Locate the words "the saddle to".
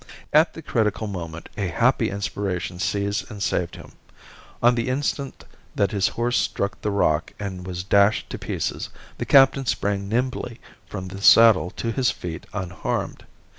11.09-11.91